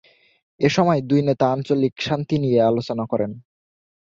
[0.59, 3.31] এ সময় দুই নেতা আঞ্চলিক শান্তি নিয়ে আলোচনা করেন।